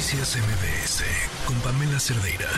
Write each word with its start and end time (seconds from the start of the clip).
Noticias 0.00 0.38
MBS 0.38 1.04
con 1.44 1.60
Pamela 1.60 2.00
Cerdeira. 2.00 2.48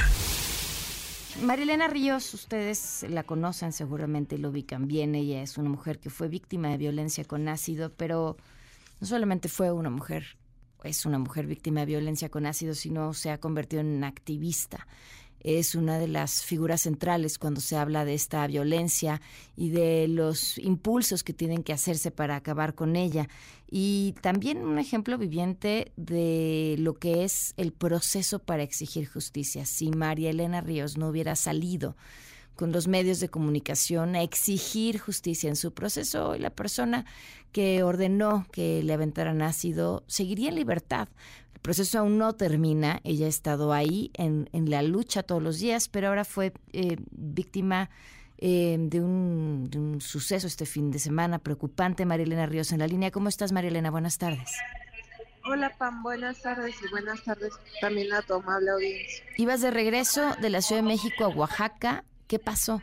Marilena 1.42 1.88
Ríos, 1.88 2.32
ustedes 2.34 3.04
la 3.08 3.24
conocen 3.24 3.72
seguramente 3.72 4.36
y 4.36 4.38
lo 4.38 4.50
ubican 4.50 4.86
bien. 4.86 5.16
Ella 5.16 5.42
es 5.42 5.58
una 5.58 5.68
mujer 5.68 5.98
que 5.98 6.08
fue 6.08 6.28
víctima 6.28 6.68
de 6.68 6.76
violencia 6.76 7.24
con 7.24 7.48
ácido, 7.48 7.92
pero 7.96 8.36
no 9.00 9.06
solamente 9.08 9.48
fue 9.48 9.72
una 9.72 9.90
mujer, 9.90 10.36
es 10.84 11.04
una 11.04 11.18
mujer 11.18 11.48
víctima 11.48 11.80
de 11.80 11.86
violencia 11.86 12.28
con 12.28 12.46
ácido, 12.46 12.76
sino 12.76 13.12
se 13.12 13.32
ha 13.32 13.40
convertido 13.40 13.80
en 13.80 13.88
una 13.88 14.06
activista 14.06 14.86
es 15.44 15.74
una 15.74 15.98
de 15.98 16.08
las 16.08 16.42
figuras 16.42 16.82
centrales 16.82 17.38
cuando 17.38 17.60
se 17.60 17.76
habla 17.76 18.04
de 18.04 18.14
esta 18.14 18.46
violencia 18.46 19.20
y 19.56 19.70
de 19.70 20.08
los 20.08 20.58
impulsos 20.58 21.24
que 21.24 21.32
tienen 21.32 21.62
que 21.62 21.72
hacerse 21.72 22.10
para 22.10 22.36
acabar 22.36 22.74
con 22.74 22.96
ella. 22.96 23.28
Y 23.70 24.14
también 24.20 24.58
un 24.58 24.78
ejemplo 24.78 25.18
viviente 25.18 25.92
de 25.96 26.76
lo 26.78 26.94
que 26.94 27.24
es 27.24 27.54
el 27.56 27.72
proceso 27.72 28.38
para 28.38 28.62
exigir 28.62 29.08
justicia. 29.08 29.66
Si 29.66 29.90
María 29.90 30.30
Elena 30.30 30.60
Ríos 30.60 30.96
no 30.96 31.08
hubiera 31.08 31.36
salido 31.36 31.96
con 32.54 32.70
los 32.70 32.86
medios 32.86 33.18
de 33.18 33.30
comunicación 33.30 34.14
a 34.14 34.22
exigir 34.22 34.98
justicia 34.98 35.48
en 35.48 35.56
su 35.56 35.72
proceso, 35.72 36.36
la 36.36 36.50
persona 36.50 37.06
que 37.50 37.82
ordenó 37.82 38.46
que 38.52 38.82
le 38.82 38.92
aventaran 38.92 39.42
ácido 39.42 40.04
seguiría 40.06 40.50
en 40.50 40.56
libertad, 40.56 41.08
proceso 41.62 42.00
aún 42.00 42.18
no 42.18 42.34
termina, 42.34 43.00
ella 43.04 43.26
ha 43.26 43.28
estado 43.28 43.72
ahí 43.72 44.10
en, 44.14 44.50
en 44.52 44.68
la 44.68 44.82
lucha 44.82 45.22
todos 45.22 45.42
los 45.42 45.58
días, 45.58 45.88
pero 45.88 46.08
ahora 46.08 46.24
fue 46.24 46.52
eh, 46.72 46.96
víctima 47.12 47.88
eh, 48.44 48.76
de, 48.76 49.00
un, 49.00 49.70
de, 49.70 49.78
un, 49.78 50.00
suceso 50.00 50.48
este 50.48 50.66
fin 50.66 50.90
de 50.90 50.98
semana 50.98 51.38
preocupante. 51.38 52.04
Marilena 52.04 52.44
Ríos 52.46 52.72
en 52.72 52.80
la 52.80 52.88
línea. 52.88 53.12
¿Cómo 53.12 53.28
estás, 53.28 53.52
Marilena? 53.52 53.92
Buenas 53.92 54.18
tardes. 54.18 54.50
Hola, 55.44 55.70
Pam. 55.78 56.02
Buenas 56.02 56.42
tardes 56.42 56.74
y 56.84 56.90
buenas 56.90 57.22
tardes 57.22 57.52
también 57.80 58.12
a 58.12 58.22
tu 58.22 58.34
amable 58.34 58.70
audiencia. 58.70 59.24
Ibas 59.36 59.60
de 59.60 59.70
regreso 59.70 60.34
de 60.40 60.50
la 60.50 60.60
Ciudad 60.60 60.82
de 60.82 60.88
México 60.88 61.24
a 61.24 61.28
Oaxaca. 61.28 62.04
¿Qué 62.26 62.40
pasó? 62.40 62.82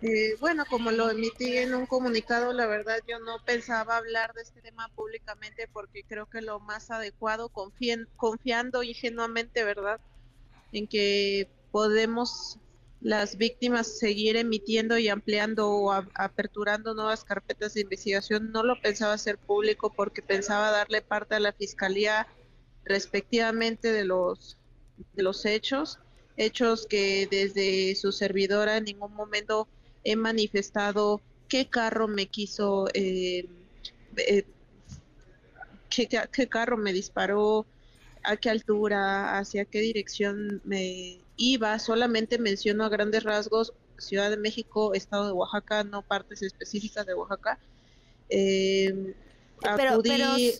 Eh, 0.00 0.36
bueno, 0.38 0.64
como 0.70 0.92
lo 0.92 1.10
emití 1.10 1.56
en 1.56 1.74
un 1.74 1.86
comunicado, 1.86 2.52
la 2.52 2.66
verdad 2.66 3.00
yo 3.08 3.18
no 3.18 3.42
pensaba 3.44 3.96
hablar 3.96 4.32
de 4.32 4.42
este 4.42 4.62
tema 4.62 4.88
públicamente 4.94 5.68
porque 5.72 6.04
creo 6.04 6.26
que 6.26 6.40
lo 6.40 6.60
más 6.60 6.92
adecuado, 6.92 7.48
confien, 7.48 8.08
confiando 8.16 8.84
ingenuamente, 8.84 9.64
¿verdad?, 9.64 10.00
en 10.72 10.86
que 10.86 11.50
podemos 11.72 12.58
las 13.00 13.36
víctimas 13.36 13.98
seguir 13.98 14.36
emitiendo 14.36 14.98
y 14.98 15.08
ampliando 15.08 15.70
o 15.70 15.92
aperturando 15.92 16.94
nuevas 16.94 17.24
carpetas 17.24 17.74
de 17.74 17.82
investigación. 17.82 18.52
No 18.52 18.62
lo 18.62 18.80
pensaba 18.80 19.14
hacer 19.14 19.38
público 19.38 19.92
porque 19.92 20.22
pensaba 20.22 20.70
darle 20.70 21.02
parte 21.02 21.34
a 21.34 21.40
la 21.40 21.52
fiscalía 21.52 22.26
respectivamente 22.84 23.92
de 23.92 24.04
los 24.04 24.58
de 25.12 25.22
los 25.22 25.44
hechos, 25.44 26.00
hechos 26.36 26.86
que 26.86 27.28
desde 27.30 27.94
su 27.94 28.10
servidora 28.10 28.76
en 28.76 28.84
ningún 28.84 29.14
momento 29.14 29.68
he 30.10 30.16
manifestado 30.16 31.20
qué 31.48 31.68
carro 31.68 32.08
me 32.08 32.26
quiso, 32.26 32.88
eh, 32.94 33.46
eh, 34.16 34.46
qué, 35.90 36.48
carro 36.48 36.78
me 36.78 36.94
disparó, 36.94 37.66
a 38.24 38.36
qué 38.36 38.48
altura, 38.48 39.38
hacia 39.38 39.66
qué 39.66 39.80
dirección 39.80 40.62
me 40.64 41.18
iba. 41.36 41.78
Solamente 41.78 42.38
menciono 42.38 42.84
a 42.84 42.88
grandes 42.88 43.22
rasgos 43.22 43.74
Ciudad 43.98 44.30
de 44.30 44.36
México, 44.36 44.94
Estado 44.94 45.26
de 45.26 45.32
Oaxaca, 45.32 45.84
no 45.84 46.02
partes 46.02 46.40
específicas 46.42 47.04
de 47.04 47.14
Oaxaca. 47.14 47.58
Eh, 48.30 49.14
pero, 49.76 50.00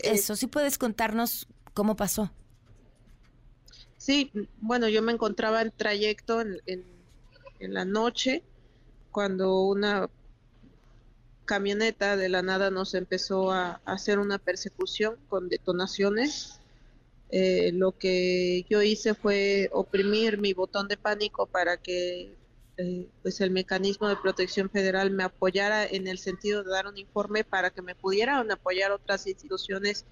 eso, 0.03 0.37
sí 0.37 0.47
puedes 0.47 0.77
contarnos 0.77 1.47
cómo 1.73 1.97
pasó. 1.97 2.33
Sí, 3.97 4.31
bueno, 4.61 4.89
yo 4.89 5.03
me 5.03 5.13
encontraba 5.13 5.63
en 5.63 5.71
trayecto 5.71 6.41
en, 6.41 6.61
en 6.67 7.75
la 7.75 7.85
noche 7.85 8.43
cuando 9.11 9.63
una 9.63 10.09
camioneta 11.49 12.17
de 12.17 12.29
la 12.29 12.43
nada 12.43 12.71
nos 12.71 12.95
empezó 12.95 13.51
a, 13.51 13.81
hacer 13.87 14.19
una 14.19 14.39
persecución 14.39 15.17
con 15.29 15.49
detonaciones. 15.49 16.61
Eh, 17.31 17.73
lo 17.73 17.93
que 17.93 18.65
yo 18.71 18.83
hice 18.83 19.15
fue 19.15 19.69
oprimir 19.73 20.39
mi 20.39 20.53
botón 20.53 20.89
de 20.89 20.97
pánico 20.97 21.47
para 21.47 21.77
que 21.79 22.35
eh, 22.77 23.09
pues 23.23 23.41
el 23.41 23.51
mecanismo 23.51 24.09
de 24.09 24.17
protección 24.17 24.71
federal 24.71 25.11
me 25.11 25.25
apoyara 25.25 25.85
en 25.85 26.07
el 26.07 26.19
sentido 26.19 26.63
de 26.63 26.71
dar 26.71 26.87
un 26.87 26.97
informe 26.97 27.45
para 27.45 27.71
que 27.71 27.83
me 27.83 27.95
pudieran 27.95 28.51
apoyar 28.51 28.93
otras 28.93 29.27
instituciones 29.27 30.05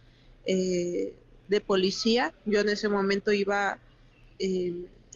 eh, 0.47 1.15
de 1.49 1.61
policía. 1.61 2.35
Yo 2.45 2.61
en 2.61 2.71
ese 2.71 2.89
momento 2.89 3.31
iba 3.31 3.79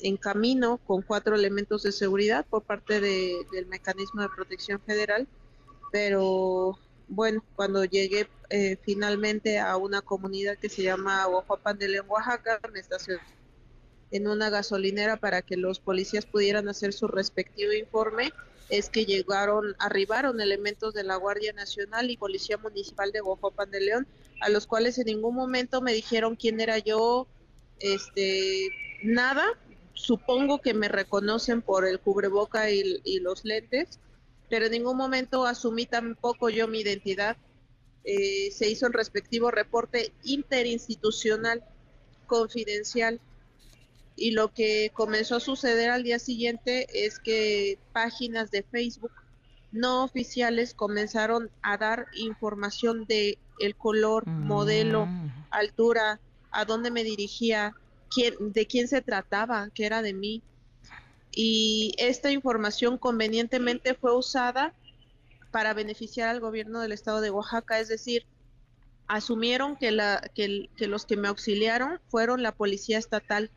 en 0.03 0.17
camino 0.17 0.79
con 0.87 1.03
cuatro 1.03 1.35
elementos 1.35 1.83
de 1.83 1.93
seguridad 1.93 2.47
por 2.49 2.63
parte 2.63 3.01
del 3.01 3.67
mecanismo 3.67 4.23
de 4.23 4.29
protección 4.29 4.81
federal, 4.81 5.27
pero 5.93 6.79
bueno, 7.09 7.45
cuando 7.57 7.85
llegué 7.85 8.29
eh, 8.51 8.77
finalmente 8.83 9.59
a 9.59 9.77
una 9.77 10.01
comunidad 10.01 10.59
que 10.59 10.69
se 10.69 10.83
llama 10.83 11.27
Oaxapan 11.27 11.79
de 11.79 11.89
León, 11.89 12.07
Oaxaca, 12.09 12.61
me 12.73 12.81
estacioné 12.81 13.21
en 14.11 14.29
una 14.29 14.51
gasolinera 14.51 15.17
para 15.17 15.43
que 15.43 15.57
los 15.57 15.81
policías 15.81 16.27
pudieran 16.27 16.69
hacer 16.69 16.93
su 16.93 17.07
respectivo 17.07 17.73
informe, 17.73 18.33
es 18.69 18.89
que 18.89 19.05
llegaron, 19.05 19.75
arribaron 19.79 20.41
elementos 20.41 20.95
de 20.95 21.05
la 21.05 21.17
Guardia 21.17 21.53
Nacional 21.53 22.11
y 22.11 22.17
Policía 22.17 22.57
Municipal 22.57 23.13
de 23.13 23.21
Oaxapan 23.21 23.71
de 23.71 23.81
León, 23.81 24.07
a 24.41 24.49
los 24.49 24.67
cuales 24.67 24.99
en 24.99 25.07
ningún 25.07 25.35
momento 25.35 25.81
me 25.81 25.93
dijeron 25.93 26.37
quién 26.37 26.61
era 26.61 26.79
yo, 26.79 27.27
este, 27.81 28.69
nada, 29.03 29.45
supongo 29.95 30.61
que 30.61 30.75
me 30.75 30.89
reconocen 30.89 31.63
por 31.63 31.87
el 31.87 32.01
cubreboca 32.01 32.71
y, 32.71 33.21
los 33.21 33.45
lentes, 33.45 33.99
pero 34.49 34.67
en 34.67 34.73
ningún 34.73 34.97
momento 34.97 35.47
asumí 35.47 35.87
tampoco 35.87 36.49
yo 36.51 36.69
mi 36.69 36.81
identidad. 36.81 37.37
Eh, 38.05 38.51
se 38.51 38.69
hizo 38.69 38.87
el 38.87 38.95
respectivo 38.95 39.51
reporte 39.51 40.13
interinstitucional 40.25 41.63
confidencial 42.27 43.21
y 44.17 44.31
lo 44.33 44.53
que 44.53 44.91
comenzó 44.95 45.37
a 45.37 45.41
suceder 45.41 45.91
al 45.91 46.03
día 46.03 46.19
siguiente 46.19 46.87
es 47.07 47.19
que 47.19 47.79
páginas 47.93 48.51
de 48.51 48.63
Facebook 48.63 49.13
no 49.73 50.05
oficiales 50.05 50.75
comenzaron 50.75 51.51
a 51.63 51.77
dar 51.77 52.07
información 52.15 53.05
de 53.07 53.39
el 53.61 53.77
color, 53.77 54.27
modelo, 54.27 55.07
mm. 55.07 55.47
altura, 55.51 56.21
a 56.51 56.65
dónde 56.65 56.91
me 56.91 57.05
dirigía, 57.05 57.75
de 58.41 58.67
quién 58.67 58.89
se 58.89 59.03
trataba, 59.03 59.71
que 59.75 59.87
era 59.87 60.03
de 60.03 60.13
mí. 60.13 60.43
Y 61.33 61.95
esta 61.99 62.31
información 62.31 62.99
convenientemente 62.99 63.95
fue 63.95 64.17
usada 64.17 64.75
para 65.51 65.75
beneficiar 65.75 66.29
al 66.29 66.41
gobierno 66.41 66.81
del 66.81 66.93
estado 66.93 67.21
de 67.21 67.31
Oaxaca, 67.31 67.81
es 67.81 67.89
decir, 67.89 68.25
asumieron 69.09 69.77
que, 69.77 69.91
la, 69.91 70.23
que, 70.35 70.69
los 70.79 71.05
que 71.05 71.17
me 71.17 71.29
auxiliaron 71.29 72.01
fueron 72.09 72.43
la 72.43 72.53
policía 72.53 72.99
estatal 72.99 73.51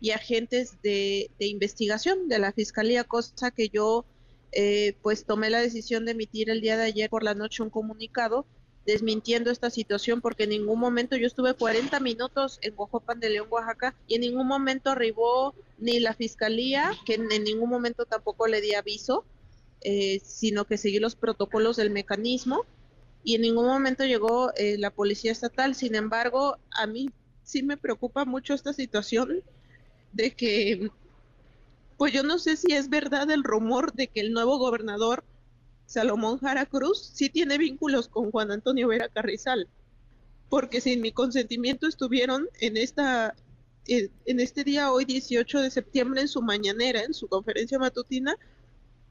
y 0.00 0.12
agentes 0.12 0.80
de, 0.82 1.30
investigación 1.40 2.28
de 2.28 2.38
la 2.38 2.52
fiscalía, 2.52 3.04
cosa 3.04 3.50
que 3.50 3.68
yo 3.68 4.04
eh, 4.52 4.94
pues 5.02 5.24
tomé 5.24 5.50
la 5.50 5.60
decisión 5.60 6.04
de 6.04 6.12
emitir 6.12 6.48
el 6.48 6.60
día 6.60 6.76
de 6.76 6.84
ayer 6.84 7.10
por 7.10 7.22
la 7.22 7.34
noche 7.34 7.62
un 7.62 7.70
comunicado 7.70 8.46
desmintiendo 8.86 9.50
esta 9.50 9.70
situación 9.70 10.20
porque 10.20 10.44
en 10.44 10.50
ningún 10.50 10.78
momento 10.78 11.16
yo 11.16 11.26
estuve 11.26 11.54
40 11.54 12.00
minutos 12.00 12.58
en 12.62 12.74
Guajopan 12.74 13.20
de 13.20 13.30
León, 13.30 13.48
Oaxaca, 13.50 13.94
y 14.06 14.14
en 14.14 14.22
ningún 14.22 14.46
momento 14.46 14.90
arribó 14.90 15.54
ni 15.78 16.00
la 16.00 16.14
fiscalía, 16.14 16.92
que 17.04 17.14
en, 17.14 17.28
ningún 17.44 17.68
momento 17.68 18.04
tampoco 18.04 18.46
le 18.46 18.60
di 18.60 18.74
aviso, 18.74 19.24
eh, 19.82 20.20
sino 20.24 20.64
que 20.64 20.76
seguí 20.76 20.98
los 20.98 21.14
protocolos 21.14 21.76
del 21.76 21.90
mecanismo, 21.90 22.64
y 23.22 23.34
en 23.34 23.42
ningún 23.42 23.66
momento 23.66 24.04
llegó 24.04 24.52
eh, 24.56 24.78
la 24.78 24.90
policía 24.90 25.32
estatal. 25.32 25.74
Sin 25.74 25.94
embargo, 25.94 26.56
a 26.70 26.86
mí 26.86 27.10
sí 27.42 27.62
me 27.62 27.76
preocupa 27.76 28.24
mucho 28.24 28.54
esta 28.54 28.72
situación 28.72 29.42
de 30.12 30.30
que, 30.32 30.90
pues 31.98 32.12
yo 32.12 32.22
no 32.22 32.38
sé 32.38 32.56
si 32.56 32.72
es 32.72 32.88
verdad 32.88 33.30
el 33.30 33.44
rumor 33.44 33.92
de 33.92 34.06
que 34.08 34.20
el 34.20 34.32
nuevo 34.32 34.58
gobernador 34.58 35.22
Salomón 35.90 36.38
Jara 36.38 36.66
Cruz 36.66 37.10
sí 37.14 37.30
tiene 37.30 37.58
vínculos 37.58 38.06
con 38.06 38.30
Juan 38.30 38.52
Antonio 38.52 38.86
Vera 38.86 39.08
Carrizal, 39.08 39.66
porque 40.48 40.80
sin 40.80 41.00
mi 41.00 41.10
consentimiento 41.10 41.88
estuvieron 41.88 42.48
en 42.60 42.76
esta 42.76 43.34
en 43.88 44.38
este 44.38 44.62
día 44.62 44.92
hoy 44.92 45.04
18 45.04 45.62
de 45.62 45.68
septiembre 45.68 46.20
en 46.20 46.28
su 46.28 46.42
mañanera, 46.42 47.02
en 47.02 47.12
su 47.12 47.26
conferencia 47.26 47.76
matutina, 47.80 48.36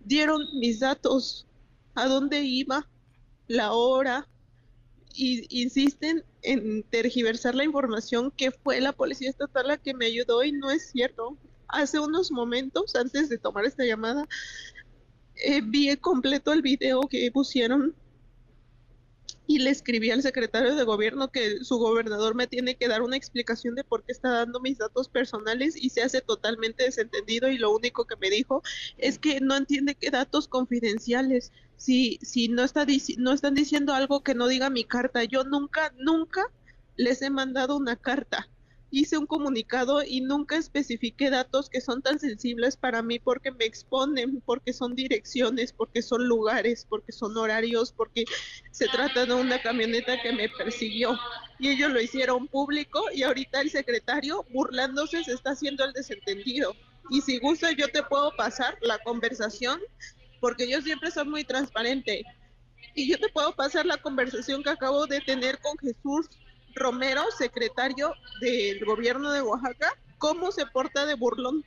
dieron 0.06 0.42
mis 0.58 0.80
datos, 0.80 1.46
a 1.96 2.08
dónde 2.08 2.44
iba, 2.44 2.88
la 3.48 3.74
hora, 3.74 4.30
y 5.14 5.62
insisten 5.62 6.24
en 6.44 6.84
tergiversar 6.84 7.56
la 7.56 7.66
información 7.66 8.32
que 8.32 8.52
fue 8.52 8.80
la 8.80 8.94
policía 8.94 9.30
estatal 9.30 9.68
la 9.68 9.78
que 9.78 9.94
me 9.94 10.06
ayudó 10.06 10.46
y 10.46 10.54
no 10.54 10.72
es 10.72 10.92
cierto. 10.92 11.38
Hace 11.68 12.00
unos 12.00 12.32
momentos, 12.32 12.96
antes 12.96 13.28
de 13.28 13.38
tomar 13.38 13.66
esta 13.66 13.84
llamada, 13.84 14.30
eh, 15.40 15.62
vi 15.62 15.96
completo 15.98 16.54
el 16.54 16.62
video 16.62 17.02
que 17.02 17.32
pusieron 17.32 17.96
y 19.48 19.58
le 19.58 19.72
escribí 19.72 20.12
al 20.12 20.22
secretario 20.22 20.76
de 20.76 20.84
gobierno 20.84 21.32
que 21.32 21.64
su 21.64 21.80
gobernador 21.80 22.36
me 22.36 22.46
tiene 22.46 22.76
que 22.76 22.88
dar 22.88 23.02
una 23.02 23.18
explicación 23.18 23.74
de 23.74 23.84
por 23.84 24.04
qué 24.04 24.12
está 24.12 24.30
dando 24.30 24.60
mis 24.60 24.78
datos 24.78 25.10
personales 25.10 25.76
y 25.76 25.90
se 25.90 26.04
hace 26.04 26.22
totalmente 26.22 26.84
desentendido 26.84 27.50
y 27.50 27.58
lo 27.58 27.72
único 27.72 28.06
que 28.06 28.16
me 28.18 28.30
dijo 28.30 28.62
es 29.00 29.18
que 29.18 29.42
no 29.42 29.58
entiende 29.58 29.96
qué 29.96 30.12
datos 30.12 30.48
confidenciales. 30.48 31.52
Si, 31.78 32.20
si 32.22 32.48
no, 32.48 32.64
está, 32.64 32.86
no 33.18 33.34
están 33.34 33.56
diciendo 33.56 33.96
algo 33.96 34.22
que 34.22 34.36
no 34.36 34.48
diga 34.48 34.70
mi 34.70 34.84
carta, 34.84 35.24
yo 35.24 35.44
nunca, 35.44 35.96
nunca 35.98 36.46
les 36.96 37.22
he 37.24 37.32
mandado 37.32 37.76
una 37.76 37.96
carta 37.96 38.48
hice 38.92 39.18
un 39.18 39.26
comunicado 39.26 40.04
y 40.04 40.22
nunca 40.22 40.58
especifiqué 40.58 41.30
datos 41.30 41.70
que 41.70 41.82
son 41.82 42.02
tan 42.02 42.20
sensibles 42.20 42.76
para 42.76 43.02
mí 43.02 43.20
porque 43.20 43.52
me 43.52 43.66
exponen, 43.66 44.42
porque 44.42 44.74
son 44.74 44.96
direcciones, 44.96 45.74
porque 45.74 46.02
son 46.02 46.28
lugares, 46.28 46.86
porque 46.90 47.12
son 47.12 47.38
horarios, 47.38 47.92
porque 47.92 48.26
se 48.72 48.88
trata 48.88 49.26
de 49.26 49.34
una 49.34 49.62
camioneta 49.62 50.22
que 50.22 50.34
me 50.34 50.50
persiguió. 50.50 51.18
Y 51.60 51.70
ellos 51.70 51.92
lo 51.92 52.02
hicieron 52.02 52.48
público 52.48 53.04
y 53.14 53.24
ahorita 53.24 53.62
el 53.62 53.70
secretario 53.70 54.46
burlándose 54.50 55.24
se 55.24 55.34
está 55.34 55.52
haciendo 55.52 55.86
el 55.86 55.94
desentendido. 55.94 56.76
Y 57.12 57.22
si 57.22 57.40
gusta 57.40 57.72
yo 57.72 57.88
te 57.90 58.04
puedo 58.04 58.36
pasar 58.36 58.78
la 58.82 59.00
conversación 59.00 59.80
porque 60.40 60.70
yo 60.70 60.82
siempre 60.82 61.12
soy 61.12 61.26
muy 61.26 61.44
transparente. 61.44 62.24
Y 62.96 63.10
yo 63.10 63.20
te 63.20 63.30
puedo 63.30 63.54
pasar 63.56 63.86
la 63.86 63.98
conversación 63.98 64.64
que 64.64 64.70
acabo 64.72 65.06
de 65.06 65.22
tener 65.22 65.60
con 65.60 65.78
Jesús 65.78 66.28
Romero, 66.76 67.24
secretario 67.38 68.14
del 68.42 68.84
gobierno 68.86 69.32
de 69.32 69.42
Oaxaca, 69.42 69.94
cómo 70.18 70.52
se 70.52 70.66
porta 70.66 71.06
de 71.06 71.16
burlón. 71.16 71.64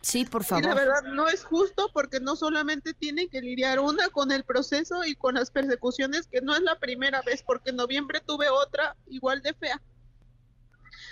Sí, 0.00 0.24
por 0.24 0.44
favor. 0.44 0.64
Y 0.64 0.68
la 0.68 0.74
verdad 0.74 1.02
no 1.12 1.28
es 1.28 1.44
justo 1.44 1.90
porque 1.92 2.20
no 2.20 2.36
solamente 2.36 2.94
tiene 2.94 3.28
que 3.28 3.40
lidiar 3.40 3.80
una 3.80 4.08
con 4.08 4.30
el 4.30 4.44
proceso 4.44 5.04
y 5.04 5.14
con 5.14 5.34
las 5.34 5.50
persecuciones, 5.50 6.28
que 6.28 6.40
no 6.40 6.54
es 6.54 6.62
la 6.62 6.78
primera 6.78 7.20
vez, 7.22 7.42
porque 7.42 7.70
en 7.70 7.76
noviembre 7.76 8.20
tuve 8.24 8.48
otra 8.48 8.96
igual 9.06 9.42
de 9.42 9.54
fea, 9.54 9.80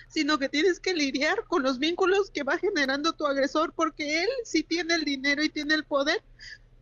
sino 0.09 0.39
que 0.39 0.49
tienes 0.49 0.79
que 0.79 0.95
lidiar 0.95 1.45
con 1.47 1.63
los 1.63 1.79
vínculos 1.79 2.31
que 2.31 2.45
va 2.45 2.59
generando 2.59 3.13
tu 3.13 3.27
agresor, 3.27 3.73
porque 3.75 4.23
él 4.23 4.29
sí 4.45 4.63
tiene 4.63 4.95
el 4.95 5.05
dinero 5.05 5.43
y 5.43 5.49
tiene 5.49 5.75
el 5.75 5.85
poder 5.85 6.23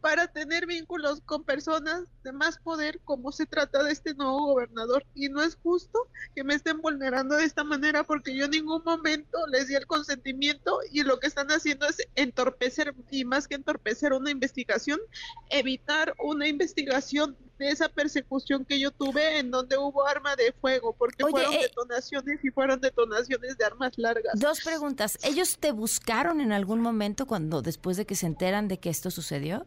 para 0.04 0.26
tener 0.26 0.66
vínculos 0.66 1.22
con 1.24 1.44
personas 1.44 2.02
de 2.24 2.32
más 2.32 2.58
poder 2.58 3.00
como 3.04 3.32
se 3.32 3.46
trata 3.46 3.82
de 3.82 3.90
este 3.90 4.12
nuevo 4.12 4.48
gobernador. 4.48 5.02
Y 5.14 5.30
no 5.30 5.42
es 5.42 5.56
justo 5.62 5.98
que 6.34 6.44
me 6.44 6.52
estén 6.52 6.82
vulnerando 6.82 7.36
de 7.36 7.44
esta 7.46 7.64
manera 7.64 8.04
porque 8.04 8.36
yo 8.36 8.44
en 8.44 8.50
ningún 8.50 8.82
momento 8.84 9.38
les 9.50 9.68
di 9.68 9.76
el 9.76 9.86
consentimiento 9.86 10.80
y 10.92 11.04
lo 11.04 11.18
que 11.20 11.26
están 11.26 11.48
haciendo 11.48 11.88
es 11.88 12.06
entorpecer 12.16 12.94
y 13.10 13.24
más 13.24 13.48
que 13.48 13.54
entorpecer 13.54 14.12
una 14.12 14.30
investigación, 14.30 15.00
evitar 15.48 16.14
una 16.18 16.48
investigación 16.48 17.34
de 17.58 17.70
esa 17.70 17.88
persecución 17.88 18.66
que 18.66 18.78
yo 18.78 18.90
tuve 18.90 19.38
en 19.38 19.50
donde 19.50 19.78
hubo 19.78 20.06
arma 20.06 20.36
de 20.36 20.52
fuego, 20.60 20.94
porque 20.98 21.24
fueron 21.24 21.54
eh, 21.54 21.60
detonaciones 21.62 22.44
y 22.44 22.50
fueron 22.50 22.80
detonaciones 22.80 23.56
de 23.56 23.64
armas 23.64 23.92
largas. 23.96 24.38
Dos 24.38 24.60
preguntas. 24.60 25.18
¿Ellos 25.22 25.56
te 25.58 25.72
buscaron 25.72 26.40
en 26.40 26.52
algún 26.52 26.80
momento 26.80 27.26
cuando 27.26 27.62
después 27.62 27.96
de 27.96 28.04
que 28.04 28.16
se 28.16 28.26
enteran 28.26 28.68
de 28.68 28.78
que 28.78 28.90
esto 28.90 29.10
sucedió? 29.10 29.66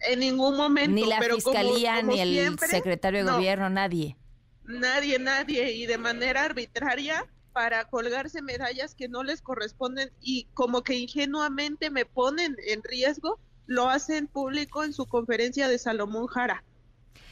En 0.00 0.20
ningún 0.20 0.56
momento. 0.56 0.90
Ni 0.90 1.04
la 1.04 1.20
fiscalía, 1.20 2.02
ni 2.02 2.20
el 2.20 2.58
secretario 2.58 3.24
de 3.24 3.30
gobierno, 3.30 3.68
nadie. 3.70 4.16
Nadie, 4.64 5.18
nadie. 5.18 5.72
Y 5.72 5.86
de 5.86 5.98
manera 5.98 6.44
arbitraria 6.44 7.26
para 7.52 7.86
colgarse 7.86 8.42
medallas 8.42 8.94
que 8.94 9.08
no 9.08 9.24
les 9.24 9.42
corresponden 9.42 10.12
y 10.20 10.46
como 10.54 10.82
que 10.82 10.94
ingenuamente 10.94 11.90
me 11.90 12.04
ponen 12.04 12.56
en 12.66 12.82
riesgo, 12.84 13.40
lo 13.66 13.88
hacen 13.88 14.28
público 14.28 14.84
en 14.84 14.92
su 14.92 15.06
conferencia 15.06 15.68
de 15.68 15.78
Salomón 15.78 16.26
Jara. 16.26 16.62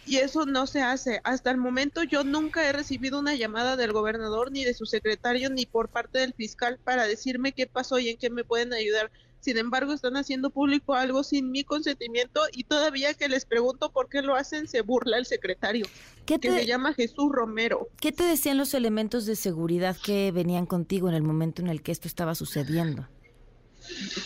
Y 0.04 0.16
eso 0.18 0.46
no 0.46 0.66
se 0.66 0.82
hace. 0.82 1.20
Hasta 1.24 1.50
el 1.50 1.56
momento 1.56 2.02
yo 2.04 2.22
nunca 2.22 2.68
he 2.68 2.72
recibido 2.72 3.18
una 3.18 3.34
llamada 3.34 3.76
del 3.76 3.92
gobernador, 3.92 4.52
ni 4.52 4.64
de 4.64 4.74
su 4.74 4.86
secretario, 4.86 5.50
ni 5.50 5.66
por 5.66 5.88
parte 5.88 6.20
del 6.20 6.32
fiscal 6.32 6.78
para 6.82 7.06
decirme 7.06 7.52
qué 7.52 7.66
pasó 7.66 7.98
y 7.98 8.10
en 8.10 8.16
qué 8.16 8.30
me 8.30 8.44
pueden 8.44 8.72
ayudar. 8.72 9.10
Sin 9.40 9.58
embargo, 9.58 9.92
están 9.92 10.16
haciendo 10.16 10.50
público 10.50 10.94
algo 10.94 11.22
sin 11.22 11.50
mi 11.50 11.62
consentimiento 11.62 12.42
y 12.52 12.64
todavía 12.64 13.14
que 13.14 13.28
les 13.28 13.44
pregunto 13.44 13.92
por 13.92 14.08
qué 14.08 14.22
lo 14.22 14.34
hacen, 14.34 14.66
se 14.66 14.80
burla 14.80 15.18
el 15.18 15.26
secretario, 15.26 15.86
que 16.24 16.38
se 16.40 16.66
llama 16.66 16.94
Jesús 16.94 17.30
Romero. 17.30 17.88
¿Qué 18.00 18.12
te 18.12 18.24
decían 18.24 18.58
los 18.58 18.74
elementos 18.74 19.26
de 19.26 19.36
seguridad 19.36 19.96
que 20.02 20.32
venían 20.32 20.66
contigo 20.66 21.08
en 21.08 21.14
el 21.14 21.22
momento 21.22 21.62
en 21.62 21.68
el 21.68 21.82
que 21.82 21.92
esto 21.92 22.08
estaba 22.08 22.34
sucediendo? 22.34 23.06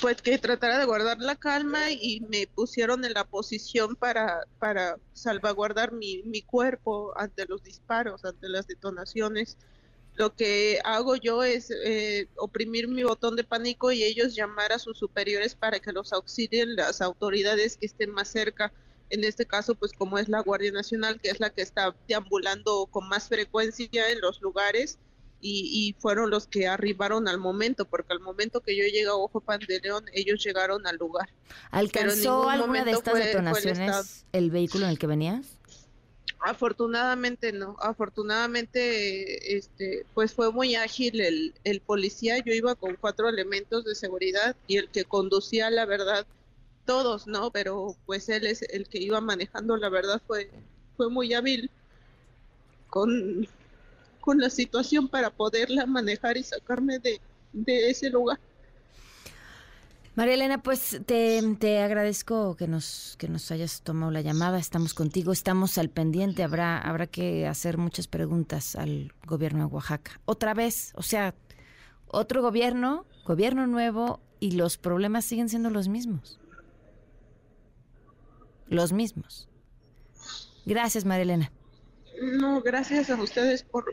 Pues 0.00 0.22
que 0.22 0.38
tratara 0.38 0.78
de 0.78 0.86
guardar 0.86 1.18
la 1.18 1.36
calma 1.36 1.90
y 1.90 2.20
me 2.30 2.46
pusieron 2.46 3.04
en 3.04 3.12
la 3.12 3.24
posición 3.24 3.96
para, 3.96 4.46
para 4.58 4.96
salvaguardar 5.12 5.92
mi, 5.92 6.22
mi 6.22 6.40
cuerpo 6.40 7.12
ante 7.16 7.44
los 7.46 7.62
disparos, 7.62 8.24
ante 8.24 8.48
las 8.48 8.66
detonaciones 8.66 9.58
lo 10.14 10.34
que 10.34 10.80
hago 10.84 11.16
yo 11.16 11.42
es 11.42 11.70
eh, 11.70 12.28
oprimir 12.36 12.88
mi 12.88 13.02
botón 13.02 13.36
de 13.36 13.44
pánico 13.44 13.92
y 13.92 14.02
ellos 14.02 14.34
llamar 14.34 14.72
a 14.72 14.78
sus 14.78 14.98
superiores 14.98 15.54
para 15.54 15.80
que 15.80 15.92
los 15.92 16.12
auxilien 16.12 16.76
las 16.76 17.00
autoridades 17.00 17.76
que 17.76 17.86
estén 17.86 18.10
más 18.10 18.28
cerca. 18.28 18.72
En 19.08 19.24
este 19.24 19.46
caso, 19.46 19.74
pues 19.74 19.92
como 19.92 20.18
es 20.18 20.28
la 20.28 20.40
Guardia 20.40 20.72
Nacional, 20.72 21.20
que 21.20 21.30
es 21.30 21.40
la 21.40 21.50
que 21.50 21.62
está 21.62 21.96
deambulando 22.06 22.86
con 22.90 23.08
más 23.08 23.28
frecuencia 23.28 24.10
en 24.10 24.20
los 24.20 24.40
lugares 24.40 24.98
y, 25.42 25.96
fueron 25.98 26.30
los 26.30 26.46
que 26.46 26.68
arribaron 26.68 27.26
al 27.26 27.38
momento, 27.38 27.86
porque 27.86 28.12
al 28.12 28.20
momento 28.20 28.60
que 28.60 28.76
yo 28.76 28.84
llegué 28.84 29.06
a 29.06 29.14
Ojo 29.14 29.40
Pan 29.40 29.60
de 29.66 29.80
León, 29.80 30.04
ellos 30.12 30.44
llegaron 30.44 30.86
al 30.86 30.96
lugar. 30.96 31.30
¿Alcanzó 31.70 32.48
alguna 32.48 32.84
de 32.84 32.92
estas 32.92 33.14
detonaciones 33.14 34.26
el 34.32 34.50
vehículo 34.50 34.84
en 34.84 34.90
el 34.90 34.98
que 34.98 35.06
venías? 35.06 35.59
Afortunadamente 36.42 37.52
no, 37.52 37.76
afortunadamente 37.80 39.56
este 39.56 40.06
pues 40.14 40.32
fue 40.32 40.50
muy 40.50 40.74
ágil 40.74 41.20
el, 41.20 41.54
el 41.64 41.80
policía, 41.80 42.38
yo 42.38 42.54
iba 42.54 42.74
con 42.74 42.96
cuatro 42.96 43.28
elementos 43.28 43.84
de 43.84 43.94
seguridad 43.94 44.56
y 44.66 44.78
el 44.78 44.88
que 44.88 45.04
conducía 45.04 45.68
la 45.70 45.84
verdad 45.84 46.26
todos, 46.86 47.26
¿no? 47.26 47.50
Pero 47.50 47.94
pues 48.06 48.28
él 48.30 48.46
es 48.46 48.62
el 48.62 48.88
que 48.88 48.98
iba 48.98 49.20
manejando, 49.20 49.76
la 49.76 49.90
verdad 49.90 50.20
fue 50.26 50.50
fue 50.96 51.08
muy 51.08 51.32
hábil 51.32 51.70
con, 52.90 53.48
con 54.20 54.38
la 54.38 54.50
situación 54.50 55.08
para 55.08 55.30
poderla 55.30 55.86
manejar 55.86 56.36
y 56.36 56.42
sacarme 56.42 56.98
de, 56.98 57.20
de 57.54 57.88
ese 57.88 58.10
lugar. 58.10 58.38
María 60.20 60.34
Elena, 60.34 60.62
pues 60.62 61.00
te, 61.06 61.78
agradezco 61.78 62.54
que 62.54 62.68
nos, 62.68 63.16
que 63.18 63.26
nos 63.26 63.50
hayas 63.52 63.80
tomado 63.80 64.12
la 64.12 64.20
llamada. 64.20 64.58
Estamos 64.58 64.92
contigo, 64.92 65.32
estamos 65.32 65.78
al 65.78 65.88
pendiente. 65.88 66.42
Habrá, 66.42 66.78
habrá 66.78 67.06
que 67.06 67.46
hacer 67.46 67.78
muchas 67.78 68.06
preguntas 68.06 68.76
al 68.76 69.14
gobierno 69.26 69.60
de 69.60 69.74
Oaxaca. 69.74 70.20
Otra 70.26 70.52
vez, 70.52 70.92
o 70.94 71.02
sea, 71.02 71.34
otro 72.06 72.42
gobierno, 72.42 73.06
gobierno 73.24 73.66
nuevo, 73.66 74.20
y 74.40 74.50
los 74.50 74.76
problemas 74.76 75.24
siguen 75.24 75.48
siendo 75.48 75.70
los 75.70 75.88
mismos. 75.88 76.38
Los 78.68 78.92
mismos. 78.92 79.48
Gracias, 80.66 81.06
María 81.06 81.22
Elena. 81.22 81.52
No, 82.20 82.60
gracias 82.60 83.08
a 83.08 83.14
ustedes 83.16 83.62
por 83.62 83.86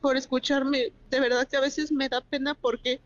por 0.00 0.16
escucharme. 0.16 0.92
De 1.10 1.20
verdad 1.20 1.46
que 1.48 1.56
a 1.56 1.60
veces 1.60 1.92
me 1.92 2.08
da 2.08 2.20
pena 2.20 2.54
porque 2.54 3.00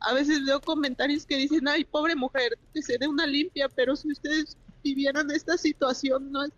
a 0.00 0.12
veces 0.12 0.44
veo 0.44 0.60
comentarios 0.60 1.26
que 1.26 1.36
dicen, 1.36 1.66
ay, 1.68 1.84
pobre 1.84 2.14
mujer, 2.14 2.58
que 2.72 2.82
se 2.82 2.98
dé 2.98 3.08
una 3.08 3.26
limpia, 3.26 3.68
pero 3.68 3.96
si 3.96 4.12
ustedes 4.12 4.56
vivieran 4.82 5.30
esta 5.30 5.56
situación 5.56 6.30
no 6.30 6.44
es, 6.44 6.52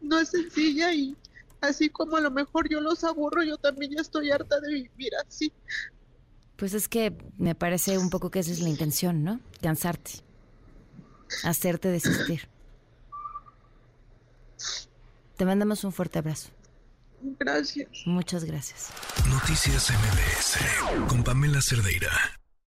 no 0.00 0.18
es 0.18 0.30
sencilla 0.30 0.92
y 0.92 1.16
así 1.60 1.88
como 1.88 2.16
a 2.16 2.20
lo 2.20 2.30
mejor 2.30 2.68
yo 2.68 2.80
los 2.80 3.04
aburro, 3.04 3.42
yo 3.42 3.56
también 3.56 3.92
ya 3.92 4.00
estoy 4.00 4.30
harta 4.30 4.60
de 4.60 4.72
vivir 4.72 5.12
así. 5.26 5.52
Pues 6.56 6.72
es 6.72 6.88
que 6.88 7.16
me 7.36 7.54
parece 7.54 7.98
un 7.98 8.10
poco 8.10 8.30
que 8.30 8.38
esa 8.38 8.50
es 8.50 8.60
la 8.60 8.68
intención, 8.68 9.22
¿no? 9.22 9.40
Cansarte, 9.60 10.12
hacerte 11.44 11.88
desistir. 11.88 12.48
Te 15.36 15.44
mandamos 15.44 15.84
un 15.84 15.92
fuerte 15.92 16.18
abrazo. 16.18 16.55
Gracias. 17.38 17.88
Muchas 18.06 18.44
gracias. 18.44 18.92
Noticias 19.28 19.90
MBS 19.90 21.08
con 21.08 21.22
Pamela 21.22 21.60
Cerdeira. 21.60 22.10